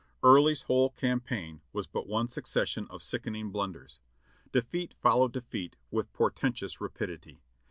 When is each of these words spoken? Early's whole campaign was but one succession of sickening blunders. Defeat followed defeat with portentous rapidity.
Early's 0.23 0.63
whole 0.63 0.89
campaign 0.89 1.61
was 1.73 1.85
but 1.85 2.07
one 2.07 2.27
succession 2.27 2.87
of 2.89 3.03
sickening 3.03 3.51
blunders. 3.51 3.99
Defeat 4.51 4.95
followed 4.99 5.31
defeat 5.31 5.75
with 5.91 6.11
portentous 6.11 6.81
rapidity. 6.81 7.43